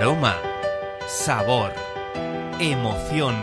Aroma, 0.00 0.38
sabor, 1.06 1.74
emoción, 2.58 3.36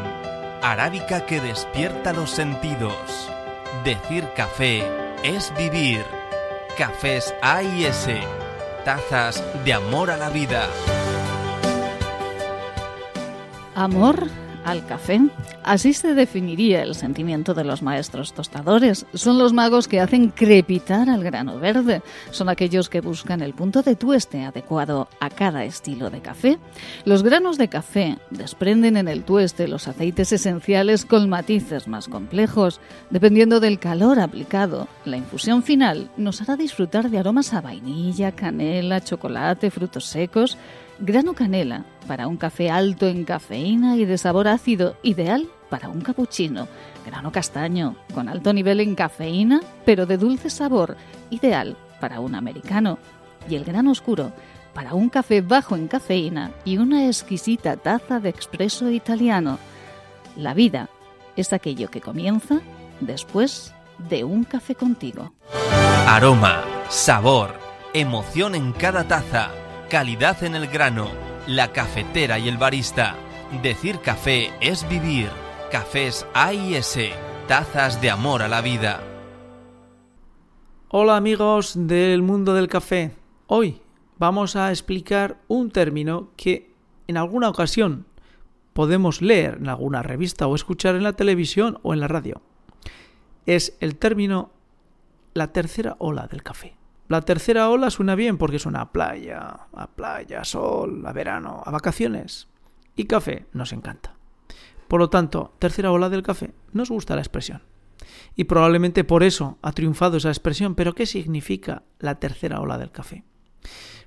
arábica 0.64 1.24
que 1.24 1.40
despierta 1.40 2.14
los 2.14 2.32
sentidos. 2.32 3.30
Decir 3.84 4.28
café 4.36 4.84
es 5.22 5.54
vivir. 5.56 6.04
Cafés 6.76 7.32
A 7.44 7.62
y 7.62 7.86
S, 7.86 8.20
tazas 8.84 9.44
de 9.66 9.74
amor 9.74 10.10
a 10.10 10.18
la 10.18 10.30
vida. 10.30 10.68
Amor 13.76 14.28
al 14.68 14.86
café. 14.86 15.22
Así 15.64 15.94
se 15.94 16.14
definiría 16.14 16.84
el 16.84 16.94
sentimiento 16.94 17.54
de 17.54 17.64
los 17.64 17.82
maestros 17.82 18.34
tostadores. 18.34 19.06
Son 19.14 19.38
los 19.38 19.54
magos 19.54 19.88
que 19.88 20.02
hacen 20.02 20.30
crepitar 20.30 21.10
al 21.10 21.24
grano 21.24 21.58
verde. 21.58 22.02
Son 22.32 22.50
aquellos 22.50 22.90
que 22.90 23.00
buscan 23.00 23.42
el 23.42 23.54
punto 23.54 23.82
de 23.82 23.96
tueste 23.96 24.44
adecuado 24.44 25.08
a 25.22 25.30
cada 25.30 25.64
estilo 25.64 26.10
de 26.10 26.20
café. 26.20 26.60
Los 27.06 27.24
granos 27.24 27.58
de 27.58 27.70
café 27.70 28.18
desprenden 28.30 28.98
en 28.98 29.08
el 29.08 29.24
tueste 29.24 29.70
los 29.70 29.88
aceites 29.88 30.34
esenciales 30.34 31.06
con 31.06 31.30
matices 31.30 31.88
más 31.88 32.10
complejos. 32.10 32.82
Dependiendo 33.10 33.62
del 33.62 33.80
calor 33.80 34.20
aplicado, 34.20 34.90
la 35.06 35.16
infusión 35.16 35.64
final 35.64 36.10
nos 36.18 36.42
hará 36.42 36.58
disfrutar 36.58 37.10
de 37.10 37.20
aromas 37.20 37.54
a 37.54 37.62
vainilla, 37.62 38.34
canela, 38.34 39.00
chocolate, 39.00 39.72
frutos 39.72 40.06
secos 40.06 40.58
Grano 41.00 41.34
canela 41.36 41.86
para 42.08 42.28
un 42.28 42.38
café 42.38 42.72
alto 42.72 43.08
en 43.08 43.24
cafeína 43.24 43.98
y 43.98 44.06
de 44.06 44.18
sabor 44.18 44.48
ácido, 44.48 44.98
ideal 45.04 45.48
para 45.70 45.90
un 45.90 46.02
cappuccino. 46.02 46.68
Grano 47.06 47.32
castaño 47.32 47.96
con 48.16 48.28
alto 48.28 48.52
nivel 48.52 48.80
en 48.80 48.96
cafeína, 48.96 49.62
pero 49.86 50.08
de 50.08 50.18
dulce 50.18 50.50
sabor, 50.50 50.98
ideal 51.30 51.78
para 52.02 52.20
un 52.20 52.34
americano. 52.34 52.98
Y 53.48 53.56
el 53.56 53.64
grano 53.64 53.92
oscuro 53.92 54.32
para 54.74 54.96
un 54.96 55.10
café 55.10 55.42
bajo 55.42 55.76
en 55.76 55.88
cafeína 55.88 56.52
y 56.66 56.78
una 56.80 57.06
exquisita 57.06 57.78
taza 57.78 58.20
de 58.20 58.30
expreso 58.30 58.90
italiano. 58.90 59.60
La 60.36 60.56
vida 60.56 60.90
es 61.36 61.54
aquello 61.54 61.92
que 61.92 62.02
comienza 62.02 62.60
después 63.02 63.72
de 64.10 64.24
un 64.24 64.46
café 64.46 64.74
contigo. 64.74 65.32
Aroma, 66.08 66.64
sabor, 66.90 67.54
emoción 67.94 68.56
en 68.56 68.72
cada 68.72 69.04
taza 69.08 69.52
calidad 69.90 70.44
en 70.44 70.56
el 70.56 70.68
grano, 70.68 71.10
la 71.48 71.72
cafetera 71.72 72.40
y 72.40 72.50
el 72.50 72.58
barista. 72.58 73.16
Decir 73.64 74.00
café 74.02 74.52
es 74.60 74.88
vivir. 74.90 75.30
Cafés 75.72 76.26
A 76.34 76.54
y 76.54 76.76
S, 76.76 77.12
tazas 77.48 78.02
de 78.02 78.10
amor 78.10 78.42
a 78.42 78.50
la 78.50 78.62
vida. 78.62 79.02
Hola 80.90 81.16
amigos 81.16 81.74
del 81.76 82.22
mundo 82.22 82.54
del 82.54 82.68
café. 82.68 83.14
Hoy 83.48 83.82
vamos 84.18 84.56
a 84.56 84.72
explicar 84.72 85.38
un 85.48 85.72
término 85.72 86.32
que 86.36 86.74
en 87.08 87.18
alguna 87.18 87.50
ocasión 87.50 88.06
podemos 88.74 89.22
leer 89.22 89.58
en 89.60 89.70
alguna 89.70 90.04
revista 90.04 90.48
o 90.48 90.56
escuchar 90.56 90.96
en 90.96 91.04
la 91.04 91.14
televisión 91.14 91.80
o 91.84 91.94
en 91.94 92.02
la 92.02 92.08
radio. 92.10 92.42
Es 93.46 93.78
el 93.80 93.96
término 93.96 94.52
la 95.34 95.54
tercera 95.54 95.96
ola 96.00 96.28
del 96.28 96.44
café. 96.44 96.78
La 97.08 97.22
tercera 97.22 97.70
ola 97.70 97.90
suena 97.90 98.16
bien 98.16 98.38
porque 98.38 98.60
suena 98.60 98.82
a 98.82 98.92
playa, 98.92 99.68
a 99.72 99.88
playa, 99.88 100.44
sol, 100.44 101.06
a 101.06 101.14
verano, 101.14 101.64
a 101.66 101.72
vacaciones. 101.72 102.50
Y 102.98 103.06
café 103.06 103.46
nos 103.54 103.72
encanta. 103.72 104.16
Por 104.90 105.00
lo 105.00 105.10
tanto, 105.10 105.54
tercera 105.58 105.92
ola 105.92 106.10
del 106.10 106.24
café, 106.24 106.54
nos 106.74 106.90
gusta 106.90 107.16
la 107.16 107.22
expresión. 107.22 107.62
Y 108.36 108.44
probablemente 108.44 109.06
por 109.06 109.24
eso 109.24 109.58
ha 109.62 109.72
triunfado 109.72 110.18
esa 110.18 110.30
expresión, 110.30 110.76
pero 110.76 110.96
¿qué 110.96 111.06
significa 111.06 111.84
la 112.00 112.16
tercera 112.16 112.60
ola 112.60 112.78
del 112.78 112.92
café? 112.92 113.24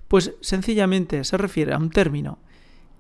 Pues 0.07 0.35
sencillamente 0.43 1.25
se 1.25 1.39
refiere 1.39 1.73
a 1.73 1.79
un 1.79 1.91
término 1.91 2.39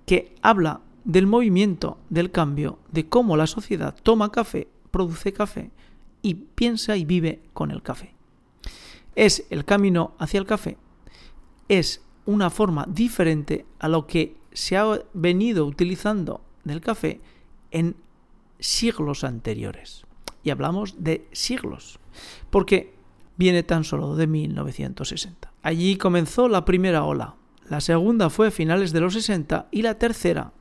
que 0.07 0.35
habla 0.41 0.81
del 1.05 1.27
movimiento, 1.27 1.99
del 2.09 2.31
cambio, 2.31 2.79
de 2.91 3.09
cómo 3.09 3.37
la 3.37 3.47
sociedad 3.47 3.95
toma 4.03 4.33
café, 4.33 4.69
produce 4.91 5.33
café 5.33 5.71
y 6.23 6.35
piensa 6.35 6.97
y 6.97 7.05
vive 7.05 7.43
con 7.53 7.71
el 7.71 7.83
café 7.83 8.15
es 9.15 9.47
el 9.51 9.65
camino 9.65 10.15
hacia 10.19 10.39
el 10.39 10.47
café. 10.47 10.77
Es 11.69 12.03
una 12.27 12.51
forma 12.51 12.87
diferente 12.89 13.67
a 13.79 13.89
lo 13.89 14.07
que 14.07 14.37
se 14.53 14.77
ha 14.77 15.01
venido 15.13 15.67
utilizando 15.67 16.43
del 16.65 16.81
café 16.81 17.21
en 17.71 17.97
siglos 18.59 19.25
anteriores. 19.25 20.05
Y 20.43 20.51
hablamos 20.51 21.03
de 21.03 21.29
siglos, 21.33 21.99
porque 22.51 22.95
viene 23.37 23.63
tan 23.63 23.85
solo 23.85 24.17
de 24.17 24.27
1960. 24.27 25.53
Allí 25.63 25.97
comenzó 25.97 26.49
la 26.49 26.65
primera 26.65 27.05
ola, 27.05 27.37
la 27.71 27.81
segunda 27.81 28.31
fue 28.31 28.49
a 28.49 28.51
finales 28.51 28.93
de 28.93 29.01
los 29.01 29.15
60 29.15 29.69
y 29.71 29.83
la 29.83 29.95
tercera 29.95 30.53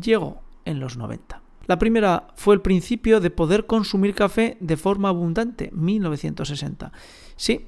llegó 0.00 0.42
en 0.64 0.78
los 0.78 0.96
90. 0.96 1.42
La 1.66 1.76
primera 1.76 2.28
fue 2.36 2.54
el 2.54 2.60
principio 2.60 3.18
de 3.18 3.30
poder 3.30 3.66
consumir 3.66 4.14
café 4.14 4.56
de 4.60 4.76
forma 4.76 5.08
abundante, 5.08 5.70
1960. 5.72 6.92
Sí, 7.34 7.66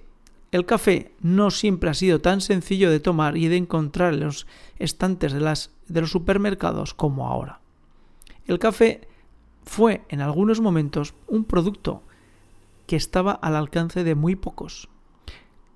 el 0.50 0.64
café 0.64 1.12
no 1.20 1.50
siempre 1.50 1.90
ha 1.90 1.94
sido 1.94 2.20
tan 2.20 2.40
sencillo 2.40 2.90
de 2.90 3.00
tomar 3.00 3.36
y 3.36 3.48
de 3.48 3.56
encontrar 3.56 4.14
en 4.14 4.20
los 4.20 4.46
estantes 4.78 5.32
de, 5.32 5.40
las, 5.40 5.70
de 5.88 6.00
los 6.00 6.10
supermercados 6.10 6.94
como 6.94 7.26
ahora. 7.26 7.60
El 8.46 8.58
café 8.58 9.08
fue 9.64 10.02
en 10.08 10.20
algunos 10.22 10.60
momentos 10.60 11.14
un 11.26 11.44
producto 11.44 12.02
que 12.86 12.96
estaba 12.96 13.32
al 13.32 13.56
alcance 13.56 14.02
de 14.04 14.14
muy 14.14 14.36
pocos. 14.36 14.88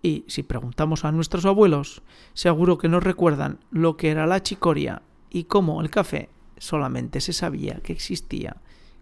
Y 0.02 0.24
si 0.26 0.42
preguntamos 0.42 1.04
a 1.04 1.12
nuestros 1.12 1.44
abuelos, 1.44 2.02
seguro 2.32 2.78
que 2.78 2.88
nos 2.88 3.02
recuerdan 3.02 3.58
lo 3.70 3.96
que 3.96 4.10
era 4.10 4.26
la 4.26 4.42
chicoria 4.42 5.02
y 5.30 5.44
cómo 5.44 5.80
el 5.82 5.90
café 5.90 6.30
solamente 6.56 7.20
se 7.20 7.34
sabía 7.34 7.80
que 7.80 7.92
existía 7.92 8.56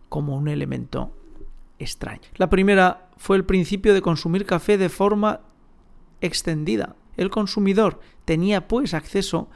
como 0.09 0.37
un 0.37 0.49
elemento 0.49 1.15
extraño. 1.79 2.23
La 2.37 2.51
primera 2.51 3.09
fue 3.17 3.37
el 3.37 3.45
principio 3.45 3.95
de 3.95 4.03
consumir 4.03 4.45
café 4.45 4.77
de 4.77 4.89
forma 4.89 5.41
extendida. 6.21 6.97
El 7.17 7.31
consumidor 7.31 8.01
tenía 8.25 8.69
pues 8.69 8.95
acceso 8.95 9.49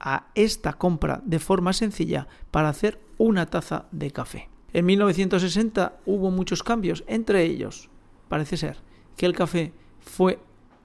a 0.00 0.26
esta 0.34 0.74
compra 0.74 1.20
de 1.24 1.38
forma 1.38 1.72
sencilla 1.72 2.28
para 2.50 2.68
hacer 2.68 3.00
una 3.18 3.46
taza 3.46 3.86
de 3.90 4.10
café. 4.10 4.48
En 4.72 4.86
1960 4.86 5.98
hubo 6.06 6.30
muchos 6.30 6.62
cambios, 6.62 7.04
entre 7.06 7.44
ellos 7.44 7.88
parece 8.28 8.56
ser 8.56 8.78
que 9.16 9.26
el 9.26 9.34
café 9.34 9.72
fue 10.00 10.38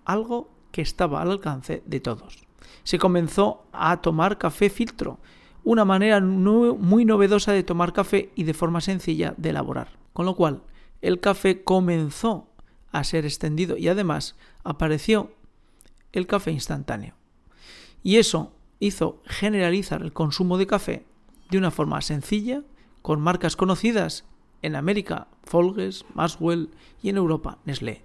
algo 0.05 0.49
que 0.71 0.81
estaba 0.81 1.21
al 1.21 1.31
alcance 1.31 1.83
de 1.85 1.99
todos. 1.99 2.45
Se 2.83 2.97
comenzó 2.97 3.65
a 3.71 4.01
tomar 4.01 4.37
café 4.37 4.69
filtro, 4.69 5.19
una 5.63 5.85
manera 5.85 6.19
muy 6.19 7.05
novedosa 7.05 7.51
de 7.51 7.63
tomar 7.63 7.93
café 7.93 8.31
y 8.35 8.43
de 8.43 8.53
forma 8.53 8.81
sencilla 8.81 9.33
de 9.37 9.49
elaborar. 9.49 9.89
Con 10.11 10.25
lo 10.25 10.35
cual, 10.35 10.63
el 11.01 11.19
café 11.19 11.63
comenzó 11.63 12.47
a 12.93 13.03
ser 13.03 13.25
extendido 13.25 13.75
y 13.75 13.89
además 13.89 14.37
apareció 14.63 15.33
el 16.13 16.27
café 16.27 16.51
instantáneo. 16.51 17.15
Y 18.03 18.17
eso 18.17 18.53
hizo 18.79 19.21
generalizar 19.25 20.01
el 20.01 20.13
consumo 20.13 20.57
de 20.57 20.67
café 20.67 21.05
de 21.49 21.57
una 21.57 21.71
forma 21.71 22.01
sencilla, 22.01 22.63
con 23.01 23.19
marcas 23.19 23.55
conocidas 23.57 24.25
en 24.61 24.75
América, 24.75 25.27
Folges, 25.43 26.05
Maxwell 26.13 26.69
y 27.01 27.09
en 27.09 27.17
Europa, 27.17 27.59
Nestlé. 27.65 28.03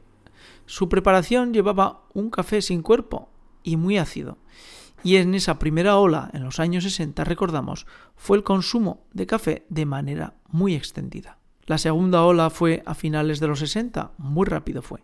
Su 0.67 0.89
preparación 0.89 1.53
llevaba 1.53 2.03
un 2.15 2.31
café 2.31 2.63
sin 2.63 2.83
cuerpo 2.83 3.31
y 3.63 3.77
muy 3.77 3.99
ácido. 3.99 4.39
Y 5.05 5.17
en 5.17 5.35
esa 5.35 5.59
primera 5.59 5.97
ola, 5.99 6.31
en 6.33 6.43
los 6.43 6.59
años 6.59 6.85
60, 6.85 7.23
recordamos, 7.25 7.87
fue 8.17 8.37
el 8.37 8.43
consumo 8.43 9.07
de 9.13 9.27
café 9.27 9.67
de 9.69 9.87
manera 9.87 10.35
muy 10.49 10.75
extendida. 10.75 11.38
La 11.69 11.77
segunda 11.77 12.25
ola 12.25 12.49
fue 12.49 12.83
a 12.87 12.95
finales 12.95 13.41
de 13.41 13.47
los 13.47 13.59
60, 13.59 14.13
muy 14.17 14.47
rápido 14.47 14.81
fue. 14.81 15.01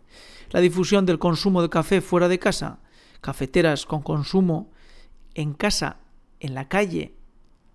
La 0.49 0.61
difusión 0.61 1.05
del 1.05 1.19
consumo 1.19 1.61
de 1.61 1.69
café 1.69 2.01
fuera 2.01 2.27
de 2.27 2.39
casa, 2.39 2.79
cafeteras 3.21 3.85
con 3.85 4.01
consumo 4.01 4.71
en 5.35 5.53
casa, 5.53 5.97
en 6.39 6.55
la 6.55 6.67
calle, 6.67 7.13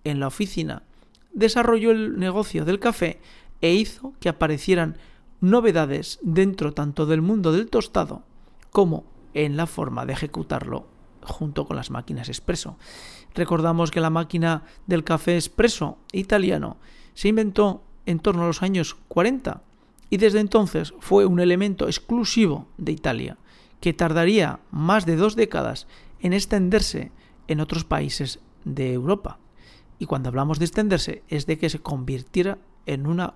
en 0.03 0.19
la 0.19 0.27
oficina, 0.27 0.83
desarrolló 1.31 1.91
el 1.91 2.19
negocio 2.19 2.65
del 2.65 2.79
café 2.79 3.21
e 3.61 3.73
hizo 3.73 4.11
que 4.19 4.27
aparecieran 4.27 4.97
novedades 5.39 6.19
dentro 6.21 6.73
tanto 6.73 7.05
del 7.05 7.21
mundo 7.21 7.53
del 7.53 7.69
tostado 7.69 8.23
como 8.71 9.05
en 9.33 9.55
la 9.55 9.67
forma 9.67 10.05
de 10.05 10.11
ejecutarlo 10.11 10.89
junto 11.21 11.65
con 11.65 11.77
las 11.77 11.91
máquinas 11.91 12.27
expreso. 12.27 12.77
Recordamos 13.35 13.89
que 13.89 14.01
la 14.01 14.09
máquina 14.09 14.63
del 14.85 15.05
café 15.05 15.35
expreso 15.35 15.97
italiano 16.11 16.75
se 17.13 17.29
inventó 17.29 17.85
en 18.05 18.19
torno 18.19 18.43
a 18.43 18.47
los 18.47 18.61
años 18.61 18.97
40 19.07 19.61
y 20.09 20.17
desde 20.17 20.39
entonces 20.39 20.93
fue 20.99 21.25
un 21.25 21.39
elemento 21.39 21.87
exclusivo 21.87 22.67
de 22.77 22.91
Italia, 22.91 23.37
que 23.79 23.93
tardaría 23.93 24.59
más 24.69 25.05
de 25.05 25.15
dos 25.15 25.35
décadas 25.35 25.87
en 26.19 26.33
extenderse 26.33 27.11
en 27.47 27.61
otros 27.61 27.85
países 27.85 28.39
de 28.65 28.93
Europa. 28.93 29.39
Y 29.99 30.05
cuando 30.05 30.29
hablamos 30.29 30.59
de 30.59 30.65
extenderse 30.65 31.23
es 31.29 31.45
de 31.45 31.57
que 31.57 31.69
se 31.69 31.79
convirtiera 31.79 32.57
en 32.85 33.07
una 33.07 33.35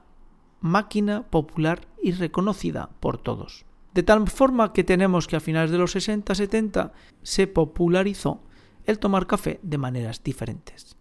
máquina 0.59 1.23
popular 1.23 1.87
y 2.01 2.11
reconocida 2.11 2.89
por 2.99 3.17
todos. 3.17 3.65
De 3.93 4.03
tal 4.03 4.27
forma 4.27 4.73
que 4.73 4.83
tenemos 4.83 5.27
que 5.27 5.37
a 5.37 5.39
finales 5.39 5.71
de 5.71 5.77
los 5.77 5.95
60-70 5.95 6.91
se 7.23 7.47
popularizó 7.47 8.41
el 8.85 8.99
tomar 8.99 9.27
café 9.27 9.59
de 9.63 9.77
maneras 9.77 10.23
diferentes. 10.23 10.97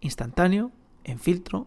Instantáneo, 0.00 0.72
en 1.04 1.18
filtro 1.18 1.66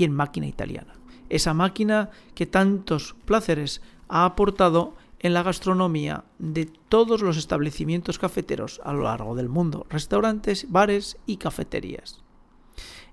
y 0.00 0.04
en 0.04 0.14
máquina 0.14 0.46
italiana. 0.46 0.94
Esa 1.28 1.52
máquina 1.52 2.08
que 2.34 2.46
tantos 2.46 3.14
placeres 3.26 3.82
ha 4.08 4.24
aportado 4.24 4.96
en 5.18 5.34
la 5.34 5.42
gastronomía 5.42 6.24
de 6.38 6.64
todos 6.64 7.20
los 7.20 7.36
establecimientos 7.36 8.18
cafeteros 8.18 8.80
a 8.82 8.94
lo 8.94 9.02
largo 9.02 9.34
del 9.34 9.50
mundo, 9.50 9.86
restaurantes, 9.90 10.70
bares 10.70 11.18
y 11.26 11.36
cafeterías. 11.36 12.22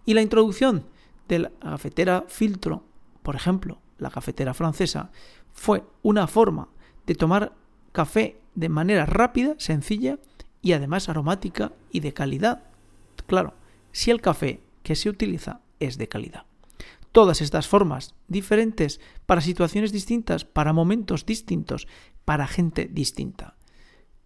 Y 0.06 0.14
la 0.14 0.22
introducción 0.22 0.86
de 1.28 1.40
la 1.40 1.50
cafetera 1.60 2.24
filtro, 2.30 2.86
por 3.22 3.36
ejemplo, 3.36 3.82
la 3.98 4.10
cafetera 4.10 4.54
francesa, 4.54 5.12
fue 5.52 5.84
una 6.04 6.26
forma 6.28 6.70
de 7.06 7.16
tomar 7.16 7.54
café 7.92 8.40
de 8.56 8.70
manera 8.70 9.06
rápida, 9.06 9.56
sencilla 9.58 10.20
y 10.62 10.72
además 10.72 11.10
aromática 11.10 11.74
y 11.92 12.00
de 12.00 12.14
calidad. 12.14 12.64
Claro, 13.26 13.56
si 13.92 14.10
el 14.10 14.22
café 14.22 14.62
que 14.84 14.96
se 14.96 15.10
utiliza 15.10 15.60
es 15.82 15.98
de 15.98 16.08
calidad. 16.08 16.46
Todas 17.18 17.42
estas 17.42 17.68
formas 17.68 18.14
diferentes 18.28 19.02
para 19.26 19.42
situaciones 19.42 19.92
distintas, 19.92 20.46
para 20.46 20.72
momentos 20.72 21.26
distintos, 21.26 21.88
para 22.26 22.46
gente 22.46 22.86
distinta. 22.86 23.56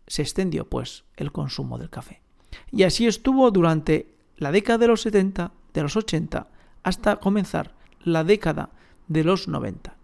Se 0.07 0.23
extendió 0.23 0.67
pues 0.67 1.05
el 1.15 1.31
consumo 1.31 1.77
del 1.77 1.89
café. 1.89 2.21
Y 2.69 2.83
así 2.83 3.07
estuvo 3.07 3.49
durante 3.49 4.13
la 4.35 4.51
década 4.51 4.79
de 4.79 4.88
los 4.88 5.03
70, 5.03 5.53
de 5.73 5.81
los 5.81 5.95
80, 5.95 6.49
hasta 6.83 7.15
comenzar 7.15 7.75
la 8.03 8.25
década 8.25 8.71
de 9.07 9.23
los 9.23 9.47
90. 9.47 9.95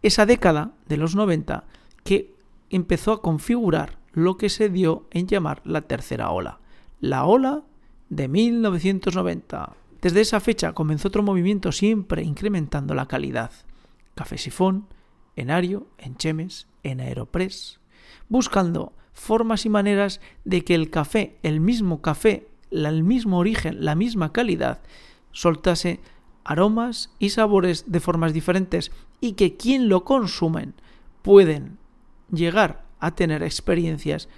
Esa 0.00 0.24
década 0.24 0.72
de 0.88 0.96
los 0.96 1.14
90 1.14 1.64
que 2.04 2.34
empezó 2.70 3.12
a 3.12 3.20
configurar 3.20 3.98
lo 4.12 4.38
que 4.38 4.48
se 4.48 4.70
dio 4.70 5.08
en 5.10 5.26
llamar 5.26 5.60
la 5.66 5.82
tercera 5.82 6.30
ola. 6.30 6.58
La 7.00 7.26
ola 7.26 7.64
de 8.08 8.28
1990. 8.28 9.76
Desde 10.04 10.20
esa 10.20 10.38
fecha 10.38 10.74
comenzó 10.74 11.08
otro 11.08 11.22
movimiento 11.22 11.72
siempre 11.72 12.22
incrementando 12.22 12.92
la 12.92 13.06
calidad. 13.06 13.52
Café 14.14 14.36
Sifón, 14.36 14.86
en 15.34 15.50
Ario, 15.50 15.86
en 15.96 16.18
Chemes, 16.18 16.66
en 16.82 17.00
Aeropress, 17.00 17.80
buscando 18.28 18.92
formas 19.14 19.64
y 19.64 19.70
maneras 19.70 20.20
de 20.44 20.62
que 20.62 20.74
el 20.74 20.90
café, 20.90 21.38
el 21.42 21.58
mismo 21.58 22.02
café, 22.02 22.48
el 22.70 23.02
mismo 23.02 23.38
origen, 23.38 23.82
la 23.82 23.94
misma 23.94 24.30
calidad, 24.30 24.82
soltase 25.32 26.00
aromas 26.44 27.14
y 27.18 27.30
sabores 27.30 27.90
de 27.90 28.00
formas 28.00 28.34
diferentes 28.34 28.92
y 29.22 29.32
que 29.32 29.56
quien 29.56 29.88
lo 29.88 30.04
consumen 30.04 30.74
pueden 31.22 31.78
llegar 32.30 32.84
a 33.00 33.14
tener 33.14 33.42
experiencias 33.42 34.28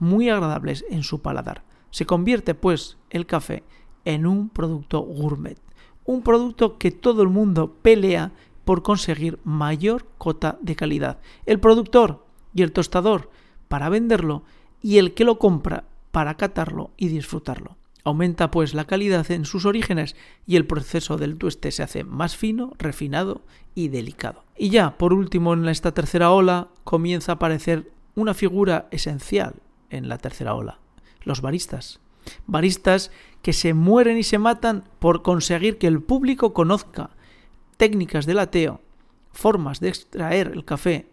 muy 0.00 0.30
agradables 0.30 0.84
en 0.90 1.04
su 1.04 1.22
paladar. 1.22 1.62
Se 1.92 2.06
convierte 2.06 2.56
pues 2.56 2.98
el 3.10 3.26
café 3.26 3.62
en 4.04 4.26
un 4.26 4.48
producto 4.48 5.00
gourmet, 5.00 5.58
un 6.04 6.22
producto 6.22 6.78
que 6.78 6.90
todo 6.90 7.22
el 7.22 7.28
mundo 7.28 7.76
pelea 7.82 8.32
por 8.64 8.82
conseguir 8.82 9.38
mayor 9.44 10.06
cota 10.18 10.58
de 10.60 10.76
calidad. 10.76 11.18
El 11.46 11.60
productor 11.60 12.24
y 12.54 12.62
el 12.62 12.72
tostador 12.72 13.30
para 13.68 13.88
venderlo 13.88 14.42
y 14.82 14.98
el 14.98 15.14
que 15.14 15.24
lo 15.24 15.38
compra 15.38 15.84
para 16.10 16.36
catarlo 16.36 16.90
y 16.96 17.08
disfrutarlo. 17.08 17.76
Aumenta 18.04 18.50
pues 18.50 18.74
la 18.74 18.84
calidad 18.84 19.30
en 19.30 19.44
sus 19.44 19.64
orígenes 19.64 20.16
y 20.46 20.56
el 20.56 20.66
proceso 20.66 21.16
del 21.16 21.38
tueste 21.38 21.70
se 21.70 21.84
hace 21.84 22.02
más 22.02 22.36
fino, 22.36 22.72
refinado 22.78 23.42
y 23.76 23.88
delicado. 23.88 24.44
Y 24.56 24.70
ya, 24.70 24.98
por 24.98 25.12
último, 25.12 25.54
en 25.54 25.68
esta 25.68 25.92
tercera 25.94 26.32
ola 26.32 26.68
comienza 26.82 27.32
a 27.32 27.34
aparecer 27.36 27.92
una 28.16 28.34
figura 28.34 28.88
esencial 28.90 29.54
en 29.88 30.08
la 30.08 30.18
tercera 30.18 30.54
ola, 30.54 30.78
los 31.22 31.40
baristas. 31.40 32.00
Baristas 32.46 33.10
que 33.42 33.52
se 33.52 33.74
mueren 33.74 34.18
y 34.18 34.22
se 34.22 34.38
matan 34.38 34.84
por 34.98 35.22
conseguir 35.22 35.78
que 35.78 35.86
el 35.86 36.02
público 36.02 36.52
conozca 36.52 37.10
técnicas 37.76 38.26
del 38.26 38.38
ateo, 38.38 38.80
formas 39.32 39.80
de 39.80 39.88
extraer 39.88 40.48
el 40.48 40.64
café 40.64 41.08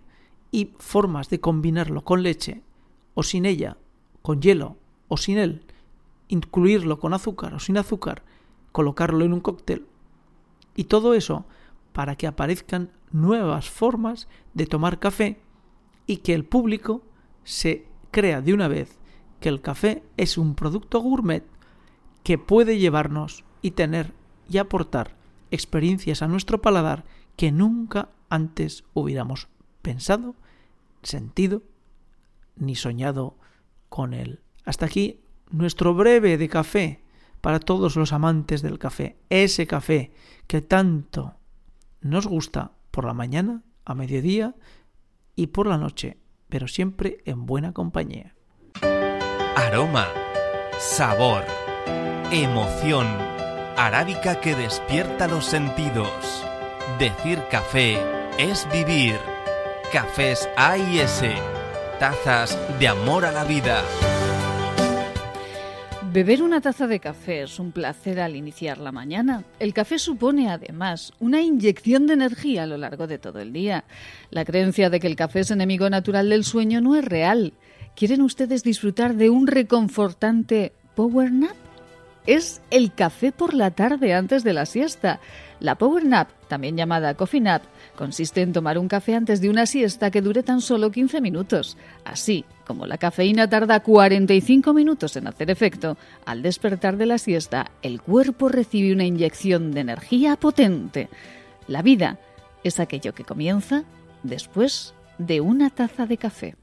y 0.52 0.74
formas 0.78 1.30
de 1.30 1.40
combinarlo 1.40 2.04
con 2.04 2.22
leche 2.24 2.62
o 3.16 3.24
sin 3.24 3.46
ella, 3.46 3.78
con 4.22 4.42
hielo 4.42 4.78
o 5.08 5.18
sin 5.18 5.38
él, 5.38 5.64
incluirlo 6.28 7.00
con 7.00 7.14
azúcar 7.14 7.54
o 7.54 7.60
sin 7.60 7.78
azúcar, 7.78 8.24
colocarlo 8.72 9.26
en 9.26 9.34
un 9.34 9.40
cóctel. 9.40 9.88
Y 10.76 10.86
todo 10.86 11.14
eso 11.14 11.46
para 11.94 12.16
que 12.16 12.28
aparezcan 12.28 12.92
nuevas 13.12 13.70
formas 13.70 14.28
de 14.54 14.68
tomar 14.68 15.00
café 15.00 15.40
y 16.06 16.18
que 16.18 16.34
el 16.34 16.46
público 16.46 17.02
se 17.44 17.88
crea 18.12 18.42
de 18.42 18.54
una 18.54 18.68
vez 18.68 18.99
que 19.40 19.50
el 19.50 19.62
café 19.62 20.04
es 20.18 20.38
un 20.38 20.56
producto 20.56 21.00
gourmet 21.00 21.44
que 22.24 22.38
puede 22.38 22.78
llevarnos 22.78 23.44
y 23.62 23.72
tener 23.72 24.14
y 24.50 24.58
aportar 24.58 25.16
experiencias 25.52 26.22
a 26.22 26.28
nuestro 26.28 26.62
paladar 26.62 27.06
que 27.36 27.52
nunca 27.52 28.10
antes 28.30 28.84
hubiéramos 28.94 29.48
pensado, 29.82 30.36
sentido 31.02 31.64
ni 32.56 32.76
soñado 32.76 33.38
con 33.88 34.14
él. 34.14 34.42
Hasta 34.66 34.86
aquí 34.86 35.22
nuestro 35.50 35.94
breve 35.94 36.38
de 36.38 36.50
café 36.50 37.04
para 37.42 37.60
todos 37.60 37.96
los 37.96 38.14
amantes 38.14 38.62
del 38.62 38.78
café, 38.78 39.18
ese 39.30 39.66
café 39.66 40.12
que 40.48 40.62
tanto 40.62 41.38
nos 42.02 42.28
gusta 42.28 42.74
por 42.92 43.06
la 43.06 43.14
mañana, 43.14 43.64
a 43.86 43.96
mediodía 43.96 44.56
y 45.36 45.48
por 45.48 45.68
la 45.68 45.78
noche, 45.78 46.18
pero 46.50 46.68
siempre 46.68 47.22
en 47.26 47.46
buena 47.46 47.74
compañía. 47.74 48.36
Aroma, 49.60 50.08
sabor, 50.80 51.44
emoción, 52.32 53.06
arábica 53.76 54.40
que 54.40 54.56
despierta 54.56 55.28
los 55.28 55.45
sentidos. 55.45 56.07
Decir 56.98 57.40
café 57.52 57.98
es 58.38 58.66
vivir. 58.72 59.18
Cafés 59.92 60.48
A 60.56 60.78
y 60.78 61.00
S, 61.00 61.30
tazas 62.00 62.57
de 62.80 62.88
amor 62.88 63.26
a 63.26 63.33
la 63.33 63.44
vida. 63.44 63.83
Beber 66.14 66.42
una 66.42 66.62
taza 66.62 66.88
de 66.88 67.02
café 67.02 67.42
es 67.42 67.60
un 67.60 67.74
placer 67.74 68.22
al 68.22 68.38
iniciar 68.38 68.78
la 68.78 68.94
mañana. 68.94 69.44
El 69.60 69.74
café 69.74 70.00
supone 70.00 70.50
además 70.50 71.12
una 71.19 71.42
inyección 71.42 72.07
de 72.07 72.14
energía 72.14 72.64
a 72.64 72.68
lo 72.68 72.78
largo 72.78 73.07
de 73.07 73.18
todo 73.18 73.40
el 73.42 73.52
día. 73.52 73.83
La 74.31 74.45
creencia 74.45 74.90
de 74.90 75.02
que 75.02 75.07
el 75.07 75.18
café 75.18 75.42
es 75.42 75.52
enemigo 75.52 75.90
natural 75.90 76.30
del 76.30 76.45
sueño 76.45 76.80
no 76.80 76.95
es 76.95 77.04
real. 77.04 77.52
¿Quieren 77.96 78.22
ustedes 78.22 78.64
disfrutar 78.64 79.16
de 79.16 79.30
un 79.30 79.48
reconfortante 79.48 80.72
power 80.96 81.31
nap? 81.31 81.56
Es 82.26 82.62
el 82.69 82.94
café 82.94 83.31
por 83.31 83.54
la 83.54 83.72
tarde 83.72 84.14
antes 84.14 84.44
de 84.44 84.54
la 84.54 84.66
siesta. 84.66 85.19
La 85.60 85.76
power 85.76 86.06
nap, 86.06 86.30
también 86.48 86.78
llamada 86.78 87.16
coffee 87.16 87.42
nap, 87.42 87.64
consiste 87.96 88.42
en 88.42 88.54
tomar 88.54 88.78
un 88.78 88.88
café 88.88 89.16
antes 89.16 89.42
de 89.42 89.50
una 89.50 89.66
siesta 89.66 90.12
que 90.12 90.22
dure 90.22 90.44
tan 90.44 90.62
solo 90.62 90.92
15 90.92 91.22
minutos. 91.22 91.76
Así, 92.06 92.46
como 92.68 92.86
la 92.86 92.98
cafeína 92.98 93.50
tarda 93.50 93.80
45 93.80 94.74
minutos 94.74 95.16
en 95.16 95.28
hacer 95.28 95.50
efecto, 95.50 95.98
al 96.26 96.42
despertar 96.42 96.98
de 96.98 97.08
la 97.08 97.18
siesta, 97.18 97.72
el 97.81 98.02
cuerpo 98.02 98.48
recibe 98.48 98.94
una 98.94 99.06
inyección 99.06 99.72
de 99.72 99.81
energía 99.81 100.36
potente. 100.36 101.10
La 101.68 101.81
vida 101.81 102.19
es 102.64 102.80
aquello 102.80 103.14
que 103.14 103.24
comienza 103.24 103.84
después 104.24 104.94
de 105.18 105.42
una 105.42 105.69
taza 105.69 106.06
de 106.06 106.18
café. 106.18 106.58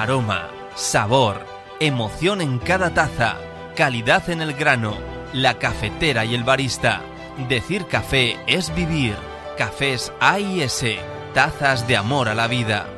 Aroma, 0.00 0.48
sabor, 0.76 1.44
emoción 1.80 2.40
en 2.40 2.60
cada 2.60 2.94
taza, 2.94 3.34
calidad 3.74 4.30
en 4.30 4.40
el 4.40 4.54
grano, 4.54 4.96
la 5.32 5.58
cafetera 5.58 6.24
y 6.24 6.36
el 6.36 6.44
barista. 6.44 7.00
Decir 7.48 7.84
café 7.86 8.36
es 8.46 8.72
vivir. 8.76 9.16
Cafés 9.56 10.12
A 10.20 10.38
y 10.38 10.62
S, 10.62 11.00
tazas 11.34 11.88
de 11.88 11.96
amor 11.96 12.28
a 12.28 12.36
la 12.36 12.46
vida. 12.46 12.97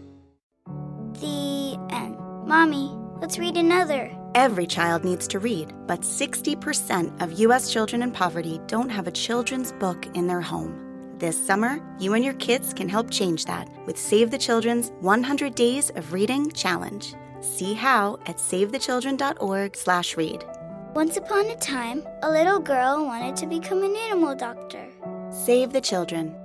Mommy, 2.51 2.91
let's 3.21 3.39
read 3.39 3.55
another. 3.55 4.11
Every 4.35 4.67
child 4.67 5.05
needs 5.05 5.25
to 5.29 5.39
read, 5.39 5.71
but 5.87 6.01
60% 6.01 7.21
of 7.21 7.39
U.S. 7.39 7.71
children 7.71 8.03
in 8.03 8.11
poverty 8.11 8.59
don't 8.67 8.89
have 8.89 9.07
a 9.07 9.11
children's 9.11 9.71
book 9.71 10.05
in 10.15 10.27
their 10.27 10.41
home. 10.41 11.15
This 11.17 11.47
summer, 11.47 11.79
you 11.97 12.13
and 12.13 12.25
your 12.25 12.33
kids 12.33 12.73
can 12.73 12.89
help 12.89 13.09
change 13.09 13.45
that 13.45 13.69
with 13.85 13.97
Save 13.97 14.31
the 14.31 14.37
Children's 14.37 14.91
100 14.99 15.55
Days 15.55 15.91
of 15.91 16.11
Reading 16.11 16.51
Challenge. 16.51 17.15
See 17.39 17.73
how 17.73 18.19
at 18.25 18.35
savethechildren.org/read. 18.35 20.45
Once 20.93 21.15
upon 21.15 21.45
a 21.45 21.55
time, 21.55 22.03
a 22.21 22.29
little 22.29 22.59
girl 22.59 23.05
wanted 23.05 23.37
to 23.37 23.47
become 23.47 23.81
an 23.81 23.95
animal 23.95 24.35
doctor. 24.35 24.89
Save 25.29 25.71
the 25.71 25.79
Children. 25.79 26.35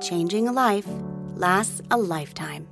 Changing 0.00 0.48
a 0.48 0.52
life 0.52 0.88
lasts 1.36 1.82
a 1.90 1.98
lifetime. 1.98 2.66